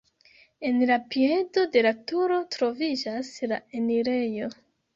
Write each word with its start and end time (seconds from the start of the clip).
En 0.69 0.79
la 0.91 0.97
piedo 1.15 1.67
de 1.75 1.83
la 1.89 1.93
turo 2.13 2.41
troviĝas 2.57 3.33
la 3.55 3.63
enirejo. 3.83 4.53